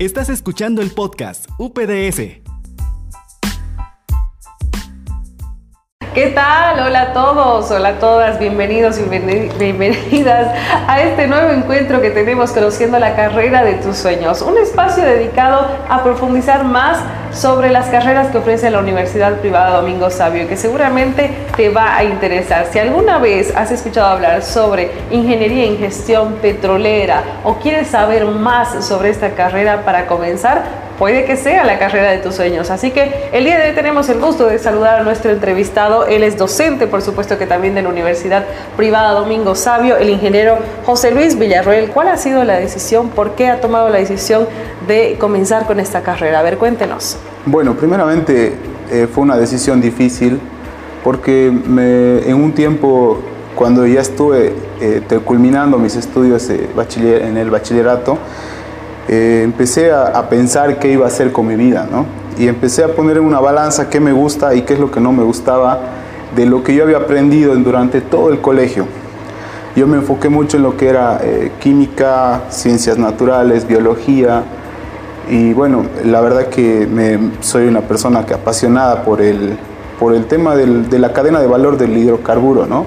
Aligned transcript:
Estás 0.00 0.30
escuchando 0.30 0.80
el 0.80 0.92
podcast 0.92 1.46
UPDS. 1.58 2.49
¿Qué 6.14 6.26
tal? 6.30 6.80
Hola 6.80 7.02
a 7.02 7.12
todos, 7.12 7.70
hola 7.70 7.90
a 7.90 7.98
todas, 8.00 8.40
bienvenidos 8.40 8.98
y 8.98 9.02
bienvenidas 9.04 10.48
a 10.88 11.00
este 11.00 11.28
nuevo 11.28 11.52
encuentro 11.52 12.00
que 12.00 12.10
tenemos 12.10 12.50
conociendo 12.50 12.98
la 12.98 13.14
carrera 13.14 13.62
de 13.62 13.74
tus 13.74 13.98
sueños, 13.98 14.42
un 14.42 14.58
espacio 14.58 15.04
dedicado 15.04 15.68
a 15.88 16.02
profundizar 16.02 16.64
más 16.64 16.98
sobre 17.30 17.70
las 17.70 17.86
carreras 17.90 18.26
que 18.32 18.38
ofrece 18.38 18.70
la 18.70 18.80
Universidad 18.80 19.34
Privada 19.34 19.76
Domingo 19.76 20.10
Sabio 20.10 20.48
que 20.48 20.56
seguramente 20.56 21.30
te 21.56 21.68
va 21.68 21.96
a 21.96 22.02
interesar. 22.02 22.66
Si 22.72 22.80
alguna 22.80 23.18
vez 23.18 23.54
has 23.54 23.70
escuchado 23.70 24.08
hablar 24.08 24.42
sobre 24.42 24.90
ingeniería 25.12 25.64
en 25.66 25.78
gestión 25.78 26.38
petrolera 26.42 27.22
o 27.44 27.58
quieres 27.58 27.86
saber 27.86 28.24
más 28.24 28.84
sobre 28.84 29.10
esta 29.10 29.30
carrera 29.36 29.84
para 29.84 30.08
comenzar, 30.08 30.89
puede 31.00 31.24
que 31.24 31.38
sea 31.38 31.64
la 31.64 31.78
carrera 31.78 32.10
de 32.10 32.18
tus 32.18 32.34
sueños. 32.34 32.70
Así 32.70 32.90
que 32.90 33.30
el 33.32 33.44
día 33.44 33.58
de 33.58 33.70
hoy 33.70 33.74
tenemos 33.74 34.10
el 34.10 34.20
gusto 34.20 34.44
de 34.44 34.58
saludar 34.58 35.00
a 35.00 35.02
nuestro 35.02 35.30
entrevistado. 35.30 36.04
Él 36.06 36.22
es 36.22 36.36
docente, 36.36 36.86
por 36.86 37.00
supuesto 37.00 37.38
que 37.38 37.46
también 37.46 37.74
de 37.74 37.80
la 37.80 37.88
Universidad 37.88 38.44
Privada 38.76 39.12
Domingo 39.12 39.54
Sabio, 39.54 39.96
el 39.96 40.10
ingeniero 40.10 40.58
José 40.84 41.10
Luis 41.10 41.38
Villarroel. 41.38 41.88
¿Cuál 41.88 42.08
ha 42.08 42.18
sido 42.18 42.44
la 42.44 42.58
decisión? 42.58 43.08
¿Por 43.08 43.30
qué 43.30 43.48
ha 43.48 43.62
tomado 43.62 43.88
la 43.88 43.96
decisión 43.96 44.46
de 44.86 45.16
comenzar 45.18 45.66
con 45.66 45.80
esta 45.80 46.02
carrera? 46.02 46.40
A 46.40 46.42
ver, 46.42 46.58
cuéntenos. 46.58 47.16
Bueno, 47.46 47.74
primeramente 47.76 48.52
eh, 48.90 49.08
fue 49.10 49.22
una 49.22 49.38
decisión 49.38 49.80
difícil 49.80 50.38
porque 51.02 51.46
en 51.46 52.34
un 52.34 52.52
tiempo, 52.52 53.20
cuando 53.54 53.86
ya 53.86 54.02
estuve 54.02 54.52
eh, 54.82 55.00
culminando 55.24 55.78
mis 55.78 55.96
estudios 55.96 56.50
eh, 56.50 56.68
en 57.26 57.38
el 57.38 57.48
bachillerato, 57.48 58.18
eh, 59.08 59.42
empecé 59.44 59.90
a, 59.92 60.28
pensar 60.28 60.78
qué 60.78 60.92
iba 60.92 61.04
a 61.04 61.08
hacer 61.08 61.32
con 61.32 61.46
mi 61.46 61.56
vida, 61.56 61.88
¿no? 61.90 62.06
Y 62.38 62.48
empecé 62.48 62.84
a 62.84 62.88
poner 62.88 63.16
en 63.16 63.24
una 63.24 63.40
balanza 63.40 63.90
qué 63.90 64.00
me 64.00 64.12
gusta 64.12 64.54
y 64.54 64.62
qué 64.62 64.74
es 64.74 64.80
lo 64.80 64.90
que 64.90 65.00
no 65.00 65.12
me 65.12 65.22
gustaba 65.22 65.80
de 66.34 66.46
lo 66.46 66.62
que 66.62 66.74
yo 66.74 66.84
había 66.84 66.98
aprendido 66.98 67.54
durante 67.56 68.00
todo 68.00 68.30
el 68.30 68.40
colegio. 68.40 68.86
Yo 69.76 69.86
me 69.86 69.96
enfoqué 69.96 70.28
mucho 70.28 70.56
en 70.56 70.62
lo 70.62 70.76
que 70.76 70.88
era 70.88 71.20
eh, 71.22 71.52
química, 71.60 72.42
ciencias 72.50 72.98
naturales, 72.98 73.66
biología, 73.66 74.44
y 75.30 75.52
bueno, 75.52 75.84
la 76.04 76.20
verdad 76.20 76.46
que 76.46 76.88
me, 76.90 77.30
soy 77.40 77.68
una 77.68 77.82
persona 77.82 78.26
que 78.26 78.34
apasionada 78.34 79.04
por 79.04 79.20
el, 79.22 79.56
por 80.00 80.12
el 80.12 80.26
tema 80.26 80.56
del, 80.56 80.90
de 80.90 80.98
la 80.98 81.12
cadena 81.12 81.40
de 81.40 81.46
valor 81.46 81.78
del 81.78 81.96
hidrocarburo, 81.96 82.66
¿no? 82.66 82.86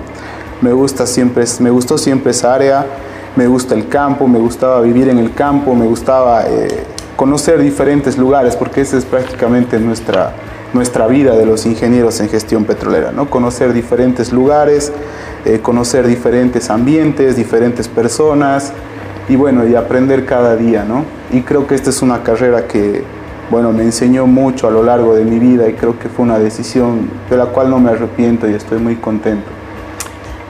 Me, 0.61 0.73
gusta 0.73 1.05
siempre, 1.05 1.45
me 1.59 1.69
gustó 1.69 1.97
siempre 1.97 2.31
esa 2.31 2.53
área 2.53 2.85
me 3.35 3.47
gusta 3.47 3.75
el 3.75 3.87
campo, 3.87 4.27
me 4.27 4.39
gustaba 4.39 4.81
vivir 4.81 5.09
en 5.09 5.17
el 5.17 5.33
campo, 5.33 5.73
me 5.75 5.85
gustaba 5.85 6.43
eh, 6.47 6.83
conocer 7.15 7.61
diferentes 7.61 8.17
lugares, 8.17 8.55
porque 8.55 8.81
esa 8.81 8.97
es 8.97 9.05
prácticamente 9.05 9.79
nuestra, 9.79 10.33
nuestra 10.73 11.07
vida 11.07 11.35
de 11.35 11.45
los 11.45 11.65
ingenieros 11.65 12.19
en 12.19 12.29
gestión 12.29 12.65
petrolera, 12.65 13.11
¿no? 13.11 13.29
conocer 13.29 13.73
diferentes 13.73 14.31
lugares, 14.31 14.91
eh, 15.45 15.59
conocer 15.59 16.05
diferentes 16.07 16.69
ambientes, 16.69 17.35
diferentes 17.35 17.87
personas 17.87 18.71
y 19.27 19.35
bueno, 19.35 19.67
y 19.67 19.75
aprender 19.75 20.25
cada 20.25 20.55
día, 20.55 20.83
¿no? 20.83 21.05
Y 21.31 21.41
creo 21.41 21.65
que 21.65 21.75
esta 21.75 21.89
es 21.89 22.01
una 22.01 22.23
carrera 22.23 22.67
que, 22.67 23.03
bueno, 23.49 23.71
me 23.71 23.83
enseñó 23.83 24.27
mucho 24.27 24.67
a 24.67 24.71
lo 24.71 24.83
largo 24.83 25.15
de 25.15 25.23
mi 25.23 25.39
vida 25.39 25.67
y 25.69 25.73
creo 25.73 25.97
que 25.97 26.09
fue 26.09 26.25
una 26.25 26.37
decisión 26.37 27.09
de 27.29 27.37
la 27.37 27.45
cual 27.45 27.69
no 27.69 27.79
me 27.79 27.91
arrepiento 27.91 28.49
y 28.49 28.53
estoy 28.53 28.79
muy 28.79 28.97
contento. 28.97 29.62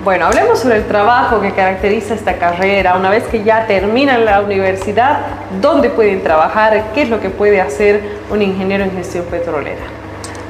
Bueno, 0.04 0.26
hablemos 0.26 0.60
sobre 0.60 0.80
el 0.80 0.84
trabajo 0.84 1.40
que 1.40 1.54
caracteriza 1.54 2.14
esta 2.14 2.38
carrera. 2.38 2.98
Una 2.98 3.10
vez 3.10 3.24
que 3.24 3.42
ya 3.46 3.68
terminan 3.68 4.26
la 4.26 4.42
universidad, 4.42 5.20
¿dónde 5.62 5.90
pueden 5.90 6.22
trabajar? 6.22 6.92
¿Qué 6.94 7.04
es 7.04 7.10
lo 7.10 7.22
que 7.22 7.30
puede 7.30 7.62
hacer 7.62 8.02
un 8.30 8.42
ingeniero 8.42 8.84
en 8.84 8.92
gestión 8.92 9.24
petrolera? 9.32 9.84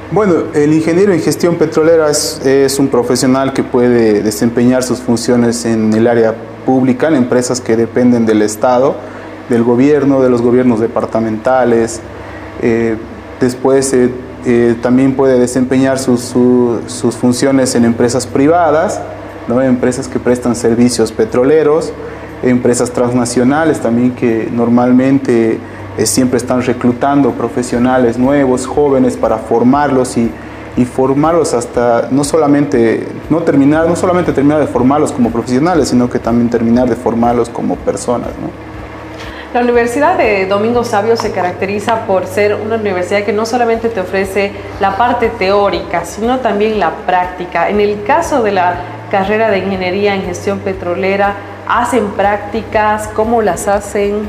Bueno, 0.09 0.45
el 0.55 0.73
ingeniero 0.73 1.13
en 1.13 1.22
gestión 1.22 1.55
petrolera 1.57 2.09
es, 2.09 2.78
un 2.79 2.88
profesional 2.88 3.53
que 3.53 3.61
puede 3.61 4.23
desempeñar 4.23 4.81
sus 4.81 4.97
funciones 5.01 5.66
en 5.66 5.94
el 5.94 6.07
área 6.07 6.33
pública, 6.66 7.09
en 7.09 7.16
empresas 7.16 7.61
que 7.61 7.75
dependen 7.75 8.25
del 8.25 8.41
Estado, 8.41 8.95
del 9.49 9.61
gobierno, 9.61 10.23
de 10.23 10.31
los 10.31 10.41
gobiernos 10.41 10.79
departamentales. 10.79 12.01
Eh, 12.63 12.97
después 13.39 13.94
eh, 13.94 14.09
eh, 14.47 14.75
también 14.81 15.16
puede 15.16 15.38
desempeñar 15.38 15.99
sus, 15.99 16.22
sus 16.88 17.16
funciones 17.16 17.75
en 17.75 17.85
empresas 17.85 18.25
privadas 18.25 18.99
¿no? 19.47 19.61
empresas 19.61 20.07
que 20.07 20.19
prestan 20.19 20.55
servicios 20.55 21.11
petroleros, 21.11 21.93
empresas 22.43 22.91
transnacionales 22.91 23.79
también 23.79 24.11
que 24.11 24.49
normalmente 24.51 25.59
eh, 25.97 26.05
siempre 26.05 26.37
están 26.37 26.61
reclutando 26.61 27.31
profesionales 27.31 28.17
nuevos, 28.17 28.65
jóvenes 28.65 29.15
para 29.15 29.37
formarlos 29.37 30.17
y, 30.17 30.31
formarlos 30.91 31.53
hasta 31.53 32.07
no 32.09 32.23
solamente 32.23 33.07
no 33.29 33.43
terminar, 33.43 33.87
no 33.87 33.95
solamente 33.95 34.33
terminar 34.33 34.59
de 34.59 34.65
formarlos 34.65 35.11
como 35.11 35.29
profesionales, 35.29 35.89
sino 35.89 36.09
que 36.09 36.17
también 36.17 36.49
terminar 36.49 36.89
de 36.89 36.95
formarlos 36.95 37.47
como 37.47 37.75
personas. 37.75 38.29
La 39.53 39.61
Universidad 39.61 40.17
de 40.17 40.47
Domingo 40.47 40.83
Sabio 40.83 41.15
se 41.15 41.31
caracteriza 41.31 42.07
por 42.07 42.25
ser 42.25 42.55
una 42.55 42.77
universidad 42.77 43.21
que 43.23 43.33
no 43.33 43.45
solamente 43.45 43.87
te 43.89 43.99
ofrece 43.99 44.51
la 44.79 44.97
parte 44.97 45.29
teórica, 45.29 46.05
sino 46.05 46.39
también 46.39 46.79
la 46.79 46.89
práctica. 47.05 47.69
En 47.69 47.79
el 47.79 48.01
caso 48.01 48.41
de 48.41 48.53
la 48.53 48.73
carrera 49.13 49.51
de 49.51 49.59
ingeniería 49.59 50.16
en 50.16 50.24
gestión 50.24 50.57
petrolera, 50.57 51.35
¿hacen 51.68 52.07
prácticas? 52.18 53.07
¿Cómo 53.09 53.44
las 53.44 53.68
hacen? 53.68 54.22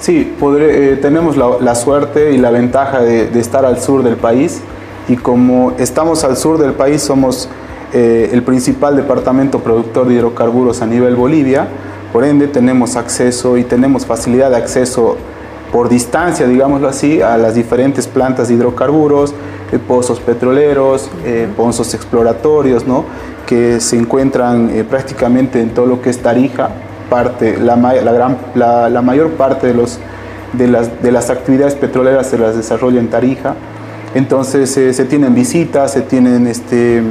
Sí, 0.00 0.36
eh, 0.60 0.98
tenemos 1.00 1.38
la, 1.38 1.74
suerte 1.74 2.32
y 2.34 2.36
la 2.36 2.50
ventaja 2.50 3.00
de, 3.00 3.40
estar 3.40 3.64
al 3.64 3.80
sur 3.80 4.02
del 4.02 4.16
país 4.16 4.60
y 5.08 5.16
como 5.16 5.72
estamos 5.78 6.24
al 6.24 6.36
sur 6.36 6.58
del 6.58 6.72
país 6.72 7.00
somos 7.00 7.48
eh, 7.94 8.28
el 8.30 8.42
principal 8.42 8.96
departamento 8.96 9.60
productor 9.60 10.06
de 10.06 10.16
hidrocarburos 10.16 10.82
a 10.82 10.86
nivel 10.86 11.16
Bolivia, 11.16 11.66
por 12.12 12.22
ende 12.22 12.48
tenemos 12.48 12.96
acceso 12.96 13.56
y 13.56 13.64
tenemos 13.64 14.04
facilidad 14.04 14.50
de 14.50 14.56
acceso 14.56 15.16
por 15.72 15.88
distancia, 15.88 16.46
digámoslo 16.46 16.88
así, 16.88 17.20
a 17.20 17.36
las 17.36 17.54
diferentes 17.54 18.06
plantas 18.06 18.48
de 18.48 18.54
hidrocarburos, 18.54 19.34
eh, 19.72 19.78
pozos 19.78 20.20
petroleros, 20.20 21.10
pozos 21.56 21.92
exploratorios, 21.94 22.86
¿no? 22.86 23.04
que 23.48 23.80
se 23.80 23.96
encuentran 23.96 24.68
eh, 24.68 24.84
prácticamente 24.84 25.62
en 25.62 25.70
todo 25.70 25.86
lo 25.86 26.02
que 26.02 26.10
es 26.10 26.18
Tarija, 26.18 26.68
parte, 27.08 27.56
la, 27.58 27.76
la, 27.76 28.12
gran, 28.12 28.36
la, 28.54 29.00
mayor 29.00 29.30
parte 29.30 29.68
de, 29.68 29.72
los, 29.72 29.98
de, 30.52 30.68
las, 30.68 31.02
de 31.02 31.10
las 31.10 31.30
actividades 31.30 31.74
petroleras 31.74 32.26
se 32.26 32.36
las 32.36 32.54
desarrolla 32.54 33.00
en 33.00 33.08
Tarija. 33.08 33.54
Entonces 34.14 34.76
eh, 34.76 34.92
se 34.92 35.06
tienen 35.06 35.34
visitas, 35.34 35.92
se 35.92 36.02
tienen 36.02 36.46
este, 36.46 36.98
eh, 36.98 37.02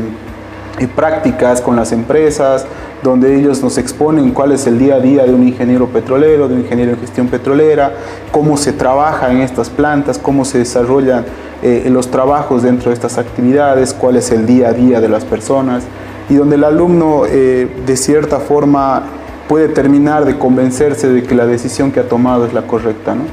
prácticas 0.85 1.61
con 1.61 1.75
las 1.75 1.91
empresas, 1.91 2.67
donde 3.01 3.35
ellos 3.35 3.63
nos 3.63 3.79
exponen 3.79 4.31
cuál 4.31 4.51
es 4.51 4.67
el 4.67 4.77
día 4.77 4.95
a 4.95 4.99
día 4.99 5.23
de 5.23 5.33
un 5.33 5.47
ingeniero 5.47 5.88
petrolero, 5.88 6.47
de 6.47 6.53
un 6.53 6.61
ingeniero 6.61 6.91
en 6.91 6.99
gestión 6.99 7.27
petrolera, 7.27 7.93
cómo 8.31 8.57
se 8.57 8.73
trabaja 8.73 9.31
en 9.31 9.41
estas 9.41 9.71
plantas, 9.71 10.19
cómo 10.19 10.45
se 10.45 10.59
desarrollan 10.59 11.25
los 11.85 12.11
trabajos 12.11 12.61
dentro 12.61 12.91
de 12.91 12.93
estas 12.93 13.17
actividades, 13.17 13.93
cuál 13.93 14.17
es 14.17 14.31
el 14.31 14.45
día 14.45 14.69
a 14.69 14.73
día 14.73 15.01
de 15.01 15.09
las 15.09 15.25
personas 15.25 15.83
y 16.29 16.35
donde 16.35 16.55
el 16.55 16.63
alumno 16.63 17.23
eh, 17.25 17.67
de 17.85 17.97
cierta 17.97 18.39
forma 18.39 19.03
puede 19.47 19.69
terminar 19.69 20.25
de 20.25 20.38
convencerse 20.38 21.07
de 21.07 21.23
que 21.23 21.33
la 21.35 21.45
decisión 21.45 21.91
que 21.91 22.01
ha 22.01 22.07
tomado 22.07 22.45
es 22.45 22.53
la 22.53 22.63
correcta. 22.63 23.15
¿no? 23.15 23.23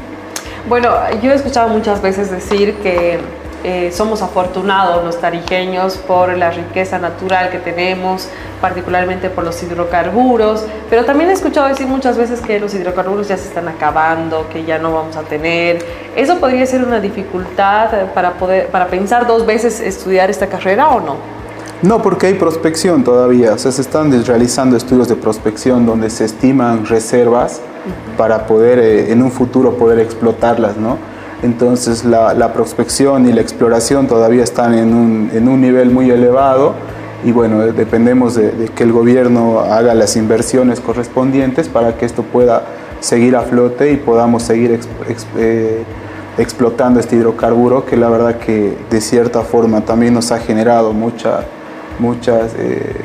Bueno, 0.69 0.91
yo 1.23 1.33
he 1.33 1.35
escuchado 1.35 1.69
muchas 1.69 2.01
veces 2.01 2.31
decir 2.31 2.75
que 2.77 3.19
eh, 3.65 3.91
somos 3.93 4.21
afortunados 4.21 5.03
los 5.03 5.19
tarijeños 5.19 5.97
por 5.97 6.37
la 6.37 6.51
riqueza 6.51 6.99
natural 6.99 7.49
que 7.51 7.59
tenemos, 7.59 8.29
particularmente 8.61 9.31
por 9.31 9.43
los 9.43 9.63
hidrocarburos, 9.63 10.67
pero 10.91 11.07
también 11.07 11.31
he 11.31 11.33
escuchado 11.33 11.69
decir 11.69 11.87
muchas 11.87 12.19
veces 12.19 12.41
que 12.41 12.61
los 12.61 12.75
hidrocarburos 12.75 13.27
ya 13.27 13.39
se 13.39 13.49
están 13.49 13.67
acabando, 13.69 14.49
que 14.51 14.65
ya 14.65 14.79
no 14.79 14.93
vamos 14.93 15.17
a 15.17 15.23
tener. 15.23 15.83
¿Eso 16.15 16.39
podría 16.41 16.67
ser 16.67 16.85
una 16.85 17.01
dificultad 17.01 17.89
para, 18.13 18.33
poder, 18.35 18.69
para 18.69 18.89
pensar 18.89 19.27
dos 19.27 19.47
veces 19.47 19.81
estudiar 19.81 20.29
esta 20.29 20.47
carrera 20.47 20.89
o 20.91 21.01
no? 21.01 21.17
No, 21.81 22.03
porque 22.03 22.27
hay 22.27 22.35
prospección 22.35 23.03
todavía. 23.03 23.55
O 23.55 23.59
sea, 23.59 23.73
se 23.73 23.81
están 23.81 24.13
realizando 24.25 24.77
estudios 24.77 25.09
de 25.09 25.17
prospección 25.17 25.87
donde 25.87 26.11
se 26.11 26.27
estiman 26.27 26.87
reservas 26.87 27.61
para 28.17 28.47
poder 28.47 28.79
eh, 28.79 29.13
en 29.13 29.23
un 29.23 29.31
futuro 29.31 29.77
poder 29.77 29.99
explotarlas, 29.99 30.77
¿no? 30.77 31.14
Entonces 31.45 32.07
la, 32.07 32.53
prospección 32.55 33.29
y 33.29 33.33
la 33.35 33.43
exploración 33.43 34.07
todavía 34.07 34.43
están 34.43 34.73
en 34.73 34.95
un, 34.95 35.61
nivel 35.61 35.91
muy 35.91 36.11
elevado 36.11 36.73
y 37.23 37.33
bueno, 37.33 37.61
dependemos 37.61 38.35
de, 38.35 38.71
que 38.75 38.83
el 38.83 38.93
gobierno 38.93 39.61
haga 39.61 39.93
las 39.93 40.17
inversiones 40.17 40.81
correspondientes 40.81 41.69
para 41.69 41.99
que 41.99 42.07
esto 42.07 42.23
pueda 42.23 42.65
seguir 43.01 43.37
a 43.37 43.43
flote 43.43 43.93
y 43.93 43.97
podamos 43.99 44.43
seguir 44.43 44.81
eh, 45.37 45.85
explotando 46.39 46.99
este 46.99 47.17
hidrocarburo 47.17 47.85
que 47.85 47.99
la 47.99 48.09
verdad 48.09 48.39
que 48.39 48.79
de 48.89 49.01
cierta 49.03 49.43
forma 49.43 49.83
también 49.83 50.15
nos 50.15 50.33
ha 50.33 50.39
generado 50.39 50.95
mucha 50.95 51.45
muchos 51.99 52.53
eh, 52.57 53.05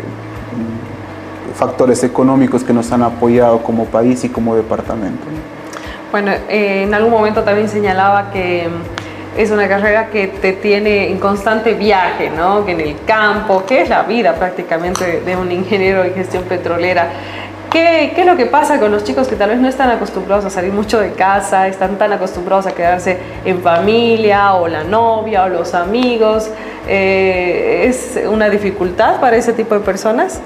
factores 1.55 2.05
económicos 2.05 2.63
que 2.63 2.71
nos 2.71 2.89
han 2.93 3.03
apoyado 3.03 3.61
como 3.63 3.83
país 3.83 4.23
y 4.23 4.29
como 4.29 4.55
departamento. 4.55 5.25
Bueno, 6.11 6.31
eh, 6.49 6.83
en 6.83 6.93
algún 6.93 7.11
momento 7.11 7.43
también 7.43 7.69
señalaba 7.69 8.31
que 8.31 8.67
mm, 8.67 9.39
es 9.39 9.51
una 9.51 9.67
carrera 9.67 10.07
que 10.07 10.27
te 10.27 10.53
tiene 10.53 11.11
en 11.11 11.19
constante 11.19 11.73
viaje, 11.73 12.31
¿no? 12.31 12.65
Que 12.65 12.71
en 12.71 12.81
el 12.81 12.95
campo, 13.05 13.63
que 13.65 13.81
es 13.81 13.89
la 13.89 14.03
vida 14.03 14.33
prácticamente 14.33 15.21
de 15.21 15.35
un 15.35 15.51
ingeniero 15.51 16.03
en 16.03 16.13
gestión 16.15 16.43
petrolera. 16.43 17.09
¿Qué, 17.69 18.13
¿Qué, 18.15 18.21
es 18.21 18.27
lo 18.27 18.35
que 18.35 18.47
pasa 18.47 18.79
con 18.79 18.91
los 18.91 19.03
chicos 19.03 19.27
que 19.27 19.35
tal 19.35 19.51
vez 19.51 19.59
no 19.59 19.67
están 19.67 19.91
acostumbrados 19.91 20.43
a 20.45 20.49
salir 20.49 20.73
mucho 20.73 20.99
de 20.99 21.11
casa, 21.11 21.67
están 21.67 21.99
tan 21.99 22.11
acostumbrados 22.11 22.65
a 22.65 22.71
quedarse 22.71 23.19
en 23.45 23.61
familia 23.61 24.55
o 24.55 24.67
la 24.67 24.83
novia 24.83 25.43
o 25.43 25.49
los 25.49 25.75
amigos? 25.75 26.49
Eh, 26.87 27.85
¿Es 27.87 28.19
una 28.27 28.49
dificultad 28.49 29.19
para 29.21 29.37
ese 29.37 29.53
tipo 29.53 29.75
de 29.75 29.81
personas? 29.81 30.41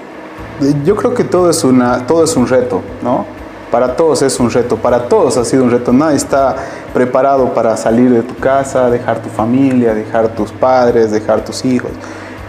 Yo 0.84 0.98
creo 0.98 1.14
que 1.14 1.24
todo 1.24 1.50
es, 1.50 1.64
una, 1.64 2.06
todo 2.06 2.26
es 2.26 2.36
un 2.36 2.46
reto, 2.46 2.82
¿no? 3.02 3.26
Para 3.74 3.96
todos 3.96 4.22
es 4.22 4.40
un 4.40 4.52
reto, 4.52 4.78
para 4.78 5.08
todos 5.10 5.36
ha 5.36 5.44
sido 5.44 5.64
un 5.64 5.72
reto. 5.72 5.92
Nadie 5.92 6.18
está 6.18 6.56
preparado 6.94 7.56
para 7.56 7.76
salir 7.76 8.12
de 8.12 8.22
tu 8.22 8.36
casa, 8.36 8.88
dejar 8.92 9.24
tu 9.24 9.30
familia, 9.30 9.96
dejar 9.96 10.28
tus 10.36 10.52
padres, 10.52 11.10
dejar 11.10 11.44
tus 11.44 11.66
hijos. 11.66 11.90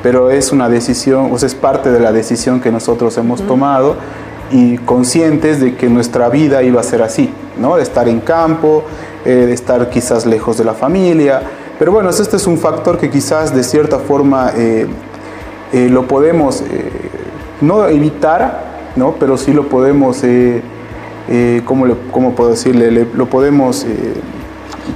Pero 0.02 0.30
es 0.30 0.52
una 0.52 0.68
decisión, 0.68 1.30
o 1.32 1.38
sea, 1.38 1.46
es 1.46 1.54
parte 1.54 1.90
de 1.90 1.98
la 1.98 2.12
decisión 2.12 2.60
que 2.60 2.70
nosotros 2.70 3.16
hemos 3.16 3.40
tomado 3.40 3.96
y 4.50 4.76
conscientes 4.76 5.62
de 5.62 5.76
que 5.76 5.88
nuestra 5.88 6.28
vida 6.28 6.62
iba 6.62 6.82
a 6.82 6.84
ser 6.84 7.00
así, 7.00 7.32
¿no? 7.58 7.76
De 7.76 7.82
estar 7.84 8.06
en 8.06 8.20
campo, 8.20 8.84
eh, 9.24 9.30
de 9.30 9.54
estar 9.54 9.88
quizás 9.88 10.26
lejos 10.26 10.58
de 10.58 10.64
la 10.64 10.74
familia. 10.74 11.40
Pero 11.78 11.90
bueno, 11.90 12.10
este 12.10 12.36
es 12.36 12.46
un 12.46 12.58
factor 12.58 12.98
que 12.98 13.08
quizás 13.08 13.54
de 13.54 13.64
cierta 13.64 13.98
forma 13.98 14.52
eh, 14.54 14.86
eh, 15.72 15.88
lo 15.88 16.06
podemos 16.06 16.62
no 17.62 17.88
evitar, 17.88 18.92
¿no? 18.94 19.14
Pero 19.18 19.38
sí 19.38 19.54
lo 19.54 19.70
podemos, 19.70 20.22
¿cómo, 21.64 21.86
le, 21.86 21.94
¿cómo, 22.10 22.34
puedo 22.34 22.50
decirle? 22.50 23.06
lo 23.14 23.26
podemos 23.26 23.86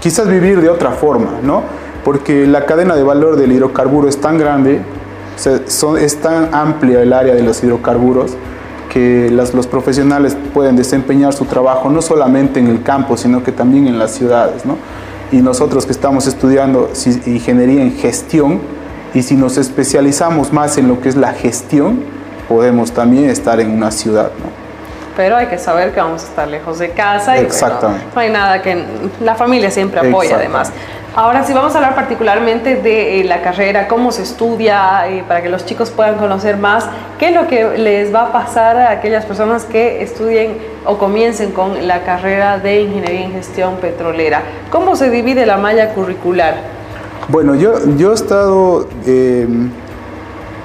quizás 0.01 0.29
vivir 0.29 0.61
de 0.61 0.69
otra 0.69 0.93
forma, 0.93 1.41
¿no? 1.43 1.63
Porque 2.05 2.47
la 2.47 2.67
cadena 2.67 2.95
de 2.95 3.03
valor 3.03 3.37
del 3.37 3.53
hidrocarburo 3.53 4.09
es 4.09 4.21
tan 4.21 4.39
grande, 4.39 4.81
son, 5.67 5.99
es 5.99 6.21
tan 6.21 6.55
amplia 6.55 7.03
el 7.03 7.13
área 7.13 7.35
de 7.35 7.43
los 7.43 7.63
hidrocarburos, 7.63 8.33
que 8.89 9.31
los 9.31 9.67
profesionales 9.67 10.37
pueden 10.55 10.77
desempeñar 10.77 11.33
su 11.33 11.45
trabajo 11.45 11.91
no 11.91 12.03
solamente 12.03 12.59
en 12.59 12.69
el 12.69 12.83
campo, 12.83 13.17
sino 13.17 13.43
que 13.43 13.53
también 13.53 13.87
en 13.87 13.99
las 13.99 14.13
ciudades. 14.13 14.65
¿no? 14.65 14.77
Y 15.31 15.43
nosotros 15.43 15.85
que 15.85 15.93
estamos 15.93 16.27
estudiando 16.27 16.91
ingeniería 17.27 17.83
en 17.83 17.93
gestión, 17.93 18.61
y 19.15 19.23
si 19.23 19.37
nos 19.37 19.57
especializamos 19.57 20.53
más 20.53 20.77
en 20.79 20.89
lo 20.89 21.01
que 21.01 21.09
es 21.09 21.17
la 21.17 21.33
gestión, 21.33 22.01
podemos 22.49 22.93
también 22.93 23.29
estar 23.29 23.61
en 23.61 23.71
una 23.71 23.91
ciudad. 23.91 24.31
¿no? 24.39 24.58
Pero 25.19 25.35
hay 25.37 25.47
que 25.49 25.59
saber 25.59 25.93
que 25.93 25.99
vamos 25.99 26.23
a 26.23 26.26
estar 26.26 26.47
lejos 26.47 26.79
de 26.79 26.93
casa 26.93 27.37
y 27.37 27.41
Exactamente. 27.41 28.06
no 28.15 28.20
hay 28.20 28.31
nada 28.31 28.62
que 28.62 28.85
la 29.20 29.35
familia 29.35 29.69
siempre 29.69 29.99
apoya 29.99 30.37
además. 30.37 30.73
Ahora 31.17 31.43
sí 31.43 31.53
vamos 31.53 31.75
a 31.75 31.79
hablar 31.79 31.97
particularmente 31.97 32.76
de 32.76 33.20
eh, 33.20 33.25
la 33.25 33.43
carrera, 33.43 33.88
cómo 33.88 34.12
se 34.12 34.23
estudia, 34.23 35.09
eh, 35.09 35.25
para 35.26 35.43
que 35.43 35.49
los 35.49 35.67
chicos 35.67 35.91
puedan 35.91 36.19
conocer 36.19 36.56
más 36.56 36.87
qué 37.19 37.31
es 37.31 37.35
lo 37.35 37.49
que 37.49 37.79
les 37.79 38.15
va 38.15 38.26
a 38.26 38.32
pasar 38.32 38.76
a 38.76 38.91
aquellas 38.91 39.25
personas 39.25 39.65
que 39.65 40.05
estudien 40.05 40.56
o 40.85 40.99
comiencen 40.99 41.50
con 41.50 41.88
la 41.88 42.05
carrera 42.05 42.61
de 42.61 42.82
Ingeniería 42.82 43.23
en 43.23 43.32
Gestión 43.32 43.75
Petrolera. 43.79 44.43
¿Cómo 44.71 44.94
se 44.94 45.11
divide 45.11 45.47
la 45.47 45.56
malla 45.56 45.94
curricular? 45.94 46.55
Bueno, 47.26 47.56
yo, 47.56 47.75
yo 47.97 48.12
he 48.12 48.14
estado, 48.14 48.88
em, 49.05 49.73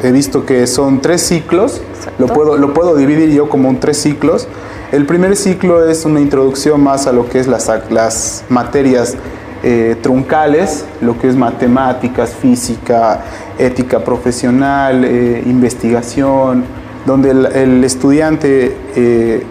he 0.04 0.12
visto 0.12 0.46
que 0.46 0.68
son 0.68 1.02
tres 1.02 1.22
ciclos, 1.22 1.82
lo 2.20 2.28
puedo, 2.28 2.58
lo 2.58 2.74
puedo 2.74 2.96
dividir 2.96 3.32
yo 3.32 3.50
como 3.50 3.70
un 3.70 3.80
tres 3.80 3.98
ciclos. 3.98 4.48
El 4.92 5.06
primer 5.06 5.36
ciclo 5.36 5.88
es 5.88 6.06
una 6.06 6.20
introducción 6.20 6.82
más 6.82 7.08
a 7.08 7.14
lo 7.14 7.28
que 7.28 7.40
es 7.40 7.48
las, 7.48 7.72
las 7.90 8.44
materias 8.50 9.16
eh, 9.64 9.96
truncales, 10.02 10.84
lo 11.00 11.18
que 11.18 11.30
es 11.30 11.38
matemáticas, 11.38 12.32
física, 12.36 13.22
ética 13.58 14.04
profesional, 14.04 15.06
eh, 15.06 15.42
investigación, 15.46 16.66
donde 17.06 17.32
el, 17.32 17.82
estudiante 17.86 18.76
eh, 18.96 19.44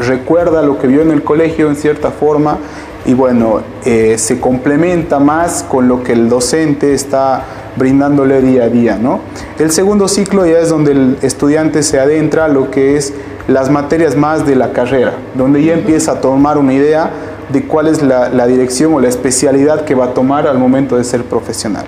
recuerda 0.00 0.62
lo 0.62 0.80
que 0.80 0.88
vio 0.88 1.02
en 1.02 1.12
el 1.12 1.22
colegio 1.22 1.68
en 1.68 1.76
cierta 1.76 2.10
forma 2.10 2.58
y 3.06 3.14
bueno, 3.14 3.62
se 3.84 4.40
complementa 4.40 5.18
más 5.18 5.62
con 5.62 5.88
lo 5.88 6.02
que 6.02 6.12
el 6.12 6.28
docente 6.28 6.92
está 6.92 7.42
brindándole 7.78 8.42
día 8.42 8.64
a 8.64 8.68
día. 8.68 8.98
¿no? 8.98 9.20
El 9.58 9.70
segundo 9.70 10.08
ciclo 10.08 10.44
ya 10.44 10.58
es 10.58 10.68
donde 10.68 10.92
el 10.92 11.18
estudiante 11.22 11.82
se 11.82 11.98
adentra 11.98 12.46
a 12.46 12.48
lo 12.48 12.70
que 12.70 12.96
es 12.96 13.14
las 13.46 13.70
materias 13.70 14.14
más 14.14 14.46
de 14.46 14.56
la 14.56 14.72
carrera, 14.72 15.14
donde 15.34 15.64
ya 15.64 15.72
empieza 15.72 16.12
a 16.12 16.20
tomar 16.20 16.58
una 16.58 16.74
idea 16.74 17.10
de 17.48 17.66
cuál 17.66 17.86
es 17.88 18.02
la, 18.02 18.46
dirección 18.46 18.92
o 18.94 19.00
la 19.00 19.08
especialidad 19.08 19.84
que 19.84 19.94
va 19.94 20.06
a 20.06 20.14
tomar 20.14 20.46
al 20.46 20.58
momento 20.58 20.96
de 20.96 21.04
ser 21.04 21.24
profesional. 21.24 21.86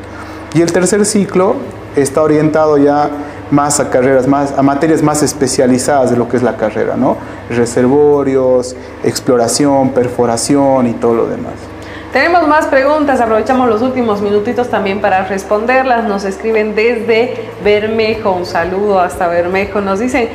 Y 0.54 0.62
el 0.62 0.72
tercer 0.72 1.04
ciclo 1.04 1.56
está 1.96 2.22
orientado 2.22 2.78
ya 2.78 3.10
más 3.50 3.78
a 3.78 3.90
carreras, 3.90 4.26
más, 4.26 4.56
a 4.56 4.62
materias 4.62 5.02
más 5.02 5.22
especializadas 5.22 6.10
de 6.10 6.16
lo 6.16 6.28
que 6.28 6.36
es 6.38 6.42
la 6.42 6.56
carrera, 6.56 6.96
¿no? 6.96 7.16
Reservorios, 7.50 8.74
exploración, 9.04 9.90
perforación 9.90 10.86
y 10.86 10.92
todo 10.94 11.14
lo 11.14 11.26
demás. 11.26 11.69
Tenemos 12.12 12.48
más 12.48 12.66
preguntas, 12.66 13.20
aprovechamos 13.20 13.68
los 13.68 13.82
últimos 13.82 14.20
minutitos 14.20 14.68
también 14.68 15.00
para 15.00 15.26
responderlas. 15.26 16.04
Nos 16.04 16.24
escriben 16.24 16.74
desde 16.74 17.50
Bermejo, 17.62 18.32
un 18.32 18.46
saludo 18.46 18.98
hasta 18.98 19.28
Bermejo. 19.28 19.80
Nos 19.80 20.00
dicen, 20.00 20.28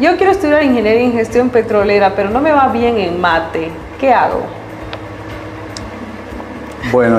yo 0.00 0.16
quiero 0.16 0.32
estudiar 0.32 0.62
ingeniería 0.62 1.02
en 1.02 1.12
gestión 1.12 1.50
petrolera, 1.50 2.14
pero 2.16 2.30
no 2.30 2.40
me 2.40 2.50
va 2.50 2.68
bien 2.68 2.96
en 2.96 3.20
mate. 3.20 3.68
¿Qué 4.00 4.10
hago? 4.10 4.40
Bueno, 6.90 7.18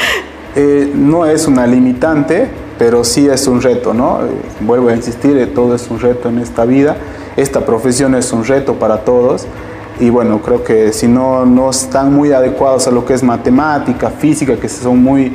eh, 0.56 0.90
no 0.92 1.24
es 1.24 1.46
una 1.46 1.64
limitante, 1.64 2.48
pero 2.76 3.04
sí 3.04 3.28
es 3.28 3.46
un 3.46 3.62
reto, 3.62 3.94
¿no? 3.94 4.24
Eh, 4.24 4.30
vuelvo 4.60 4.88
a 4.88 4.96
insistir, 4.96 5.36
eh, 5.36 5.46
todo 5.46 5.76
es 5.76 5.88
un 5.88 6.00
reto 6.00 6.28
en 6.28 6.40
esta 6.40 6.64
vida. 6.64 6.96
Esta 7.36 7.64
profesión 7.64 8.16
es 8.16 8.32
un 8.32 8.44
reto 8.44 8.74
para 8.74 9.04
todos. 9.04 9.46
Y 10.00 10.10
bueno, 10.10 10.40
creo 10.42 10.64
que 10.64 10.92
si 10.92 11.06
no, 11.06 11.46
no 11.46 11.70
están 11.70 12.12
muy 12.12 12.32
adecuados 12.32 12.86
a 12.88 12.90
lo 12.90 13.04
que 13.04 13.14
es 13.14 13.22
matemática, 13.22 14.10
física, 14.10 14.56
que 14.56 14.68
son 14.68 15.02
muy, 15.02 15.32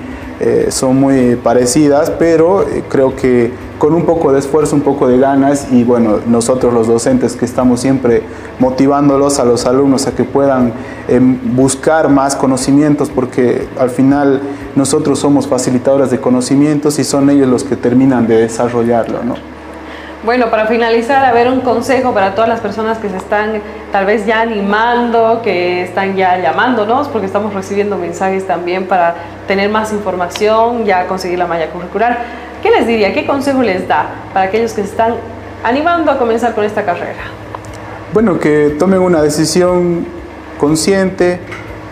son 0.70 1.00
muy 1.00 1.38
parecidas, 1.38 2.10
pero 2.12 2.66
creo 2.90 3.16
que 3.16 3.52
con 3.80 3.94
un 3.94 4.06
poco 4.06 4.32
de 4.32 4.40
esfuerzo, 4.40 4.76
un 4.76 4.82
poco 4.82 5.08
de 5.08 5.18
ganas 5.18 5.72
y 5.72 5.84
bueno, 5.84 6.20
nosotros 6.28 6.74
los 6.74 6.88
docentes 6.88 7.36
que 7.36 7.46
estamos 7.46 7.80
siempre 7.80 8.22
motivándolos 8.60 9.40
a 9.40 9.46
los 9.46 9.66
alumnos 9.66 10.06
a 10.06 10.12
que 10.12 10.26
puedan 10.26 10.74
em, 11.08 11.40
buscar 11.56 12.10
más 12.10 12.36
conocimientos 12.36 13.10
porque 13.10 13.68
al 13.80 13.90
final 13.90 14.42
nosotros 14.76 15.18
somos 15.18 15.48
facilitadores 15.48 16.12
de 16.12 16.20
conocimientos 16.20 17.00
y 17.00 17.06
son 17.06 17.30
ellos 17.30 17.48
los 17.48 17.64
que 17.64 17.78
terminan 17.78 18.28
de 18.28 18.36
desarrollarlo, 18.36 19.24
¿no? 19.24 19.59
Bueno, 20.22 20.50
para 20.50 20.66
finalizar, 20.66 21.24
a 21.24 21.32
ver 21.32 21.48
un 21.48 21.62
consejo 21.62 22.14
para 22.14 22.36
todas 22.36 22.50
las 22.50 22.60
personas 22.60 22.98
que 22.98 23.08
se 23.08 23.16
están 23.16 23.62
tal 23.94 24.06
vez 24.06 24.26
ya 24.26 24.42
animando, 24.42 25.42
que 25.42 25.84
están 25.84 26.18
ya 26.18 26.38
llamándonos, 26.38 27.08
porque 27.08 27.26
estamos 27.26 27.54
recibiendo 27.54 27.98
mensajes 27.98 28.46
también 28.46 28.86
para 28.86 29.16
tener 29.48 29.70
más 29.70 29.94
información, 29.94 30.84
ya 30.84 31.08
conseguir 31.08 31.40
la 31.40 31.48
malla 31.48 31.70
curricular. 31.70 32.20
¿Qué 32.62 32.70
les 32.70 32.86
diría? 32.86 33.14
¿Qué 33.14 33.26
consejo 33.26 33.62
les 33.62 33.88
da 33.88 34.10
para 34.34 34.48
aquellos 34.48 34.74
que 34.74 34.82
se 34.82 34.90
están 34.90 35.16
animando 35.64 36.12
a 36.12 36.18
comenzar 36.18 36.54
con 36.54 36.66
esta 36.66 36.84
carrera? 36.84 37.24
Bueno, 38.14 38.40
que 38.40 38.76
tomen 38.78 39.00
una 39.00 39.22
decisión 39.22 40.06
consciente, 40.60 41.40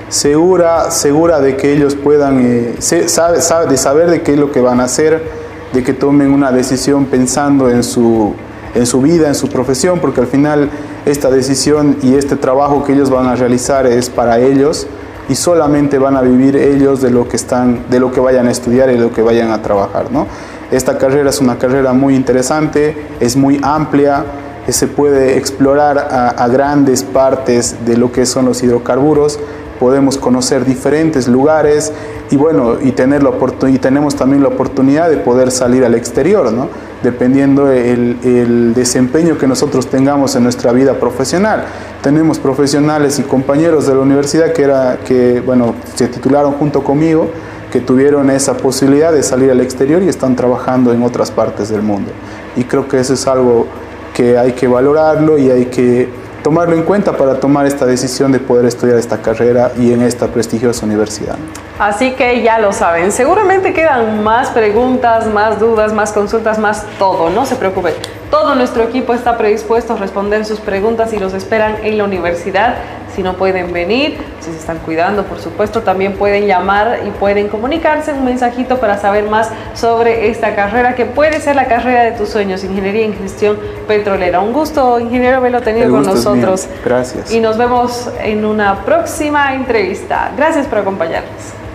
segura, 0.09 0.91
segura 0.91 1.39
de 1.39 1.55
que 1.55 1.71
ellos 1.71 1.95
puedan, 1.95 2.41
eh, 2.45 2.75
sabe, 2.81 3.39
sabe, 3.39 3.67
de 3.67 3.77
saber 3.77 4.09
de 4.09 4.21
qué 4.21 4.33
es 4.33 4.37
lo 4.37 4.51
que 4.51 4.59
van 4.59 4.81
a 4.81 4.83
hacer, 4.83 5.36
que 5.83 5.93
tomen 5.93 6.31
una 6.31 6.51
decisión 6.51 7.05
pensando 7.05 7.69
en 7.69 7.83
su, 7.83 8.33
en 8.75 8.85
su 8.85 9.01
vida, 9.01 9.27
en 9.27 9.35
su 9.35 9.49
profesión, 9.49 9.99
porque 9.99 10.21
al 10.21 10.27
final 10.27 10.69
esta 11.05 11.29
decisión 11.29 11.97
y 12.01 12.15
este 12.15 12.35
trabajo 12.35 12.83
que 12.83 12.93
ellos 12.93 13.09
van 13.09 13.27
a 13.27 13.35
realizar 13.35 13.85
es 13.85 14.09
para 14.09 14.39
ellos 14.39 14.87
y 15.29 15.35
solamente 15.35 15.97
van 15.97 16.15
a 16.15 16.21
vivir 16.21 16.55
ellos 16.55 17.01
de 17.01 17.09
lo 17.09 17.27
que 17.27 17.35
están, 17.35 17.89
de 17.89 17.99
lo 17.99 18.11
que 18.11 18.19
vayan 18.19 18.47
a 18.47 18.51
estudiar 18.51 18.89
y 18.89 18.93
de 18.93 18.99
lo 18.99 19.11
que 19.11 19.21
vayan 19.21 19.51
a 19.51 19.61
trabajar, 19.61 20.11
¿no? 20.11 20.27
Esta 20.71 20.97
carrera 20.97 21.29
es 21.29 21.39
una 21.39 21.57
carrera 21.57 21.93
muy 21.93 22.15
interesante, 22.15 23.07
es 23.19 23.35
muy 23.35 23.59
amplia, 23.63 24.25
se 24.67 24.87
puede 24.87 25.37
explorar 25.37 25.97
a, 25.97 26.47
grandes 26.49 27.03
partes 27.03 27.85
de 27.85 27.95
lo 27.95 28.11
que 28.11 28.25
son 28.25 28.45
los 28.45 28.61
hidrocarburos, 28.63 29.39
podemos 29.79 30.17
conocer 30.17 30.65
diferentes 30.65 31.27
lugares 31.27 31.91
y 32.29 32.35
bueno, 32.37 32.77
y, 32.81 32.91
tener 32.91 33.23
la 33.23 33.31
y 33.69 33.77
tenemos 33.77 34.15
también 34.15 34.41
la 34.43 34.49
oportunidad 34.49 35.09
de 35.09 35.17
poder 35.17 35.51
salir 35.51 35.85
al 35.85 35.95
exterior, 35.95 36.51
¿no? 36.51 36.69
dependiendo 37.03 37.71
el, 37.71 38.17
el 38.23 38.73
desempeño 38.73 39.37
que 39.37 39.47
nosotros 39.47 39.87
tengamos 39.87 40.35
en 40.35 40.43
nuestra 40.43 40.71
vida 40.71 40.95
profesional. 40.95 41.65
Tenemos 42.01 42.39
profesionales 42.39 43.19
y 43.19 43.23
compañeros 43.23 43.87
de 43.87 43.93
la 43.93 44.01
universidad 44.01 44.51
que, 44.51 44.63
era, 44.63 44.99
que 45.05 45.41
bueno, 45.41 45.75
se 45.95 46.07
titularon 46.07 46.53
junto 46.53 46.83
conmigo, 46.83 47.29
que 47.71 47.79
tuvieron 47.79 48.29
esa 48.29 48.57
posibilidad 48.57 49.11
de 49.11 49.23
salir 49.23 49.51
al 49.51 49.61
exterior 49.61 50.01
y 50.01 50.09
están 50.09 50.35
trabajando 50.35 50.93
en 50.93 51.03
otras 51.03 51.31
partes 51.31 51.69
del 51.69 51.81
mundo. 51.81 52.11
Y 52.55 52.63
creo 52.63 52.87
que 52.87 52.99
eso 52.99 53.13
es 53.13 53.27
algo 53.27 53.67
que 54.13 54.37
hay 54.37 54.53
que 54.53 54.67
valorarlo 54.67 55.37
y 55.37 55.51
hay 55.51 55.65
que 55.65 56.09
tomarlo 56.47 56.75
en 56.75 56.83
cuenta 56.83 57.11
para 57.11 57.37
tomar 57.41 57.65
esta 57.65 57.85
decisión 57.85 58.31
de 58.31 58.39
poder 58.39 58.63
estudiar 58.63 58.97
esta 58.97 59.17
carrera 59.17 59.69
y 59.77 59.91
en 59.91 60.01
esta 60.01 60.27
prestigiosa 60.27 60.85
universidad. 60.85 61.35
Así 61.77 62.13
que 62.13 62.41
ya 62.41 62.57
lo 62.57 62.71
saben, 62.71 63.11
seguramente 63.11 63.73
quedan 63.73 64.23
más 64.23 64.51
preguntas, 64.51 65.27
más 65.27 65.59
dudas, 65.59 65.91
más 65.91 66.13
consultas, 66.13 66.57
más 66.57 66.85
todo, 66.97 67.29
no 67.29 67.45
se 67.45 67.57
preocupen. 67.57 67.93
Todo 68.29 68.55
nuestro 68.55 68.83
equipo 68.83 69.13
está 69.13 69.37
predispuesto 69.37 69.93
a 69.93 69.97
responder 69.97 70.43
sus 70.45 70.59
preguntas 70.59 71.13
y 71.13 71.19
los 71.19 71.33
esperan 71.33 71.77
en 71.83 71.97
la 71.97 72.03
universidad. 72.03 72.75
Si 73.15 73.23
no 73.23 73.33
pueden 73.33 73.71
venir, 73.71 74.17
si 74.41 74.51
se 74.51 74.57
están 74.57 74.79
cuidando, 74.79 75.23
por 75.23 75.39
supuesto, 75.39 75.81
también 75.81 76.13
pueden 76.13 76.45
llamar 76.45 76.99
y 77.07 77.09
pueden 77.11 77.47
comunicarse 77.47 78.11
un 78.11 78.25
mensajito 78.25 78.79
para 78.79 78.97
saber 78.99 79.23
más 79.29 79.49
sobre 79.73 80.29
esta 80.29 80.55
carrera 80.55 80.93
que 80.93 81.05
puede 81.05 81.39
ser 81.39 81.55
la 81.55 81.67
carrera 81.67 82.03
de 82.03 82.11
tus 82.11 82.29
sueños, 82.29 82.63
Ingeniería 82.63 83.05
en 83.05 83.15
Gestión 83.15 83.57
Petrolera. 83.87 84.41
Un 84.41 84.51
gusto, 84.51 84.99
ingeniero, 84.99 85.37
haberlo 85.37 85.61
tenido 85.61 85.89
con 85.89 86.03
nosotros. 86.03 86.67
Gracias. 86.83 87.31
Y 87.31 87.39
nos 87.39 87.57
vemos 87.57 88.09
en 88.21 88.45
una 88.45 88.83
próxima 88.83 89.55
entrevista. 89.55 90.31
Gracias 90.35 90.67
por 90.67 90.79
acompañarnos. 90.79 91.66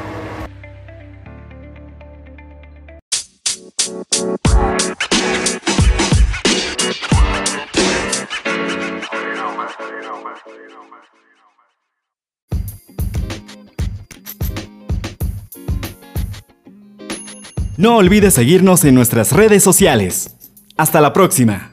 No 17.83 17.97
olvides 17.97 18.35
seguirnos 18.35 18.85
en 18.85 18.95
nuestras 18.95 19.33
redes 19.33 19.65
sociales. 19.65 20.37
Hasta 20.77 21.01
la 21.01 21.13
próxima. 21.13 21.72